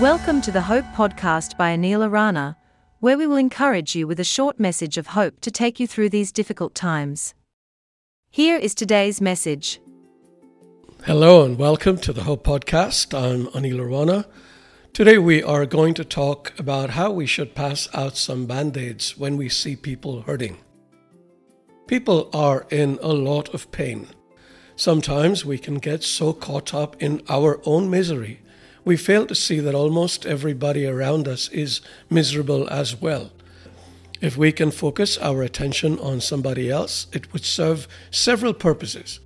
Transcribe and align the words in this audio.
Welcome 0.00 0.42
to 0.42 0.52
the 0.52 0.60
Hope 0.60 0.84
Podcast 0.94 1.56
by 1.56 1.74
Anil 1.74 2.06
Arana, 2.06 2.58
where 3.00 3.16
we 3.16 3.26
will 3.26 3.38
encourage 3.38 3.96
you 3.96 4.06
with 4.06 4.20
a 4.20 4.24
short 4.24 4.60
message 4.60 4.98
of 4.98 5.06
hope 5.06 5.40
to 5.40 5.50
take 5.50 5.80
you 5.80 5.86
through 5.86 6.10
these 6.10 6.32
difficult 6.32 6.74
times. 6.74 7.32
Here 8.28 8.58
is 8.58 8.74
today's 8.74 9.22
message. 9.22 9.80
Hello 11.06 11.46
and 11.46 11.56
welcome 11.56 11.96
to 11.96 12.12
the 12.12 12.24
Hope 12.24 12.44
Podcast. 12.44 13.18
I'm 13.18 13.46
Anil 13.52 13.80
Arana. 13.80 14.26
Today 14.92 15.16
we 15.16 15.42
are 15.42 15.64
going 15.64 15.94
to 15.94 16.04
talk 16.04 16.52
about 16.58 16.90
how 16.90 17.10
we 17.10 17.24
should 17.24 17.54
pass 17.54 17.88
out 17.94 18.18
some 18.18 18.44
band 18.44 18.76
aids 18.76 19.16
when 19.16 19.38
we 19.38 19.48
see 19.48 19.76
people 19.76 20.20
hurting. 20.20 20.58
People 21.86 22.28
are 22.34 22.66
in 22.68 22.98
a 23.00 23.14
lot 23.14 23.54
of 23.54 23.70
pain. 23.70 24.08
Sometimes 24.76 25.46
we 25.46 25.56
can 25.56 25.76
get 25.76 26.02
so 26.02 26.34
caught 26.34 26.74
up 26.74 27.02
in 27.02 27.22
our 27.30 27.62
own 27.64 27.88
misery 27.88 28.40
we 28.86 28.96
fail 28.96 29.26
to 29.26 29.34
see 29.34 29.58
that 29.58 29.74
almost 29.74 30.24
everybody 30.24 30.86
around 30.86 31.26
us 31.26 31.48
is 31.48 31.80
miserable 32.08 32.68
as 32.70 32.94
well. 32.94 33.32
If 34.20 34.36
we 34.36 34.52
can 34.52 34.70
focus 34.70 35.18
our 35.18 35.42
attention 35.42 35.98
on 35.98 36.20
somebody 36.20 36.70
else, 36.70 37.08
it 37.12 37.32
would 37.32 37.44
serve 37.44 37.88
several 38.12 38.54
purposes. 38.54 39.18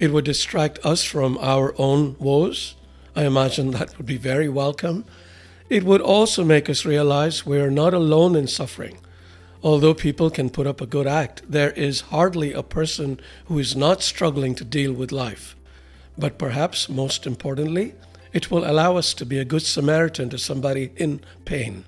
It 0.00 0.12
would 0.12 0.24
distract 0.24 0.84
us 0.84 1.04
from 1.04 1.38
our 1.40 1.72
own 1.78 2.16
woes. 2.18 2.74
I 3.14 3.24
imagine 3.24 3.70
that 3.70 3.96
would 3.96 4.06
be 4.06 4.16
very 4.16 4.48
welcome. 4.48 5.04
It 5.70 5.84
would 5.84 6.00
also 6.00 6.44
make 6.44 6.68
us 6.68 6.84
realize 6.84 7.46
we 7.46 7.60
are 7.60 7.70
not 7.70 7.94
alone 7.94 8.34
in 8.34 8.48
suffering. 8.48 8.98
Although 9.62 9.94
people 9.94 10.28
can 10.28 10.50
put 10.50 10.66
up 10.66 10.80
a 10.80 10.86
good 10.86 11.06
act, 11.06 11.42
there 11.48 11.70
is 11.70 12.10
hardly 12.10 12.52
a 12.52 12.64
person 12.64 13.20
who 13.44 13.60
is 13.60 13.76
not 13.76 14.02
struggling 14.02 14.56
to 14.56 14.64
deal 14.64 14.92
with 14.92 15.12
life. 15.12 15.54
But 16.18 16.36
perhaps 16.36 16.88
most 16.88 17.28
importantly, 17.28 17.94
it 18.32 18.50
will 18.50 18.68
allow 18.68 18.96
us 18.96 19.14
to 19.14 19.26
be 19.26 19.38
a 19.38 19.44
good 19.44 19.62
Samaritan 19.62 20.30
to 20.30 20.38
somebody 20.38 20.90
in 20.96 21.20
pain. 21.44 21.84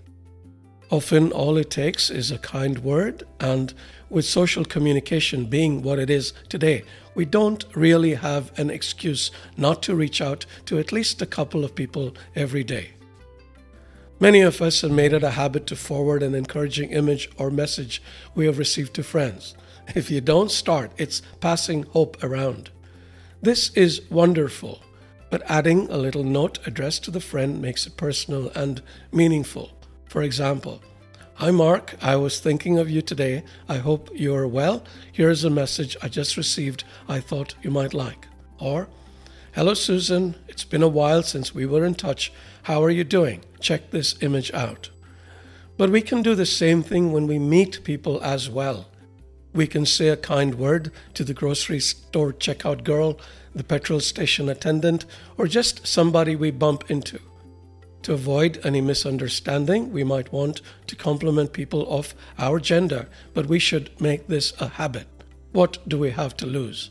Often, 0.91 1.33
all 1.33 1.56
it 1.56 1.70
takes 1.70 2.11
is 2.11 2.31
a 2.31 2.39
kind 2.39 2.78
word, 2.78 3.25
and 3.41 3.73
with 4.11 4.27
social 4.27 4.65
communication 4.65 5.47
being 5.47 5.83
what 5.83 5.98
it 5.98 6.11
is 6.11 6.33
today, 6.48 6.84
we 7.15 7.25
don't 7.25 7.65
really 7.75 8.15
have 8.15 8.56
an 8.59 8.70
excuse 8.70 9.31
not 9.56 9.83
to 9.84 9.95
reach 9.95 10.20
out 10.20 10.45
to 10.67 10.78
at 10.78 10.92
least 10.92 11.22
a 11.22 11.27
couple 11.27 11.65
of 11.65 11.75
people 11.75 12.15
every 12.37 12.62
day. 12.62 12.91
Many 14.20 14.42
of 14.42 14.61
us 14.62 14.83
have 14.83 14.92
made 14.92 15.12
it 15.12 15.25
a 15.25 15.31
habit 15.31 15.67
to 15.67 15.77
forward 15.77 16.22
an 16.22 16.34
encouraging 16.34 16.91
image 16.91 17.28
or 17.39 17.50
message 17.50 18.03
we 18.34 18.47
have 18.47 18.59
received 18.59 18.95
to 18.95 19.03
friends. 19.03 19.56
If 19.95 20.11
you 20.11 20.20
don't 20.20 20.50
start, 20.50 20.92
it's 20.97 21.22
passing 21.41 21.84
hope 21.84 22.22
around. 22.22 22.70
This 23.42 23.70
is 23.70 24.03
wonderful 24.11 24.81
but 25.35 25.43
adding 25.51 25.91
a 25.91 25.97
little 25.97 26.23
note 26.23 26.61
addressed 26.65 27.03
to 27.03 27.11
the 27.11 27.19
friend 27.19 27.61
makes 27.61 27.89
it 27.89 27.97
personal 27.97 28.51
and 28.51 28.81
meaningful. 29.11 29.73
For 30.07 30.23
example, 30.23 30.81
Hi 31.35 31.51
Mark, 31.51 31.97
I 32.01 32.15
was 32.15 32.39
thinking 32.39 32.79
of 32.79 32.89
you 32.89 33.03
today. 33.03 33.43
I 33.69 33.79
hope 33.79 34.11
you 34.15 34.33
are 34.37 34.47
well. 34.47 34.85
Here's 35.11 35.43
a 35.43 35.51
message 35.51 35.97
I 36.01 36.07
just 36.07 36.37
received 36.37 36.85
I 37.09 37.19
thought 37.19 37.57
you 37.62 37.73
might 37.73 37.93
like. 37.93 38.29
Or, 38.61 38.87
Hello 39.57 39.75
Susan, 39.75 40.37
it's 40.47 40.62
been 40.62 40.85
a 40.85 40.95
while 41.01 41.25
since 41.25 41.53
we 41.53 41.67
were 41.67 41.85
in 41.85 41.97
touch. 41.97 42.33
How 42.62 42.81
are 42.85 42.91
you 42.91 43.03
doing? 43.03 43.45
Check 43.59 43.91
this 43.91 44.15
image 44.23 44.53
out. 44.53 44.91
But 45.77 45.91
we 45.91 46.01
can 46.01 46.23
do 46.23 46.37
the 46.37 46.47
same 46.47 46.85
thing 46.85 47.11
when 47.11 47.27
we 47.27 47.41
meet 47.41 47.83
people 47.83 48.23
as 48.23 48.49
well. 48.49 48.87
We 49.55 49.69
can 49.69 49.86
say 49.86 50.08
a 50.08 50.16
kind 50.16 50.56
word 50.56 50.91
to 51.14 51.22
the 51.22 51.33
grocery 51.33 51.78
store 51.78 52.33
checkout 52.33 52.83
girl, 52.83 53.19
the 53.55 53.62
petrol 53.62 54.00
station 54.00 54.48
attendant, 54.48 55.05
or 55.38 55.47
just 55.47 55.86
somebody 55.86 56.34
we 56.34 56.50
bump 56.50 56.91
into. 56.91 57.20
To 58.03 58.12
avoid 58.12 58.60
any 58.64 58.81
misunderstanding, 58.81 59.93
we 59.93 60.03
might 60.03 60.32
want 60.32 60.60
to 60.88 60.97
compliment 60.97 61.53
people 61.53 61.88
of 61.88 62.14
our 62.37 62.59
gender, 62.59 63.09
but 63.32 63.47
we 63.47 63.60
should 63.60 63.98
make 64.00 64.26
this 64.26 64.53
a 64.60 64.66
habit. 64.66 65.06
What 65.53 65.88
do 65.88 66.00
we 66.00 66.10
have 66.10 66.37
to 66.38 66.47
lose? 66.47 66.91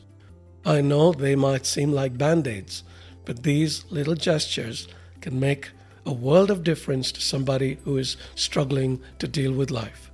I 0.65 0.79
know 0.79 1.11
they 1.11 1.35
might 1.35 1.65
seem 1.65 1.91
like 1.91 2.17
band 2.17 2.47
aids, 2.47 2.83
but 3.25 3.43
these 3.43 3.83
little 3.91 4.15
gestures 4.15 4.87
can 5.19 5.37
make 5.37 5.71
a 6.05 6.13
world 6.13 6.49
of 6.49 6.63
difference 6.63 7.11
to 7.11 7.21
somebody 7.21 7.77
who 7.83 7.97
is 7.97 8.15
struggling 8.35 9.01
to 9.19 9.27
deal 9.27 9.51
with 9.51 9.69
life. 9.69 10.12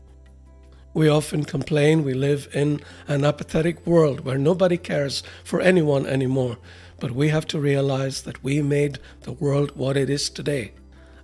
We 0.94 1.07
often 1.07 1.44
complain 1.44 2.03
we 2.03 2.13
live 2.13 2.50
in 2.53 2.81
an 3.07 3.23
apathetic 3.23 3.85
world 3.85 4.22
where 4.22 4.38
nobody 4.38 4.77
cares 4.77 5.22
for 5.44 5.61
anyone 5.61 6.07
anymore, 6.07 6.57
but 7.00 7.11
we 7.11 7.29
have 7.29 7.45
to 7.47 7.59
realize 7.59 8.23
that 8.23 8.44
we 8.44 8.61
made 8.61 8.97
the 9.22 9.31
world 9.33 9.75
what 9.75 9.95
it 9.95 10.09
is 10.09 10.29
today. 10.29 10.72